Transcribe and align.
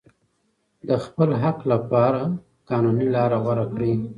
د 0.87 0.89
خپل 1.05 1.29
حق 1.43 1.59
لپاره 1.71 2.21
قانوني 2.69 3.07
لاره 3.15 3.37
غوره 3.43 3.65
کړئ. 3.73 3.93